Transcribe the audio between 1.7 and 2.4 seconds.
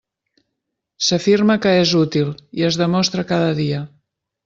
és útil,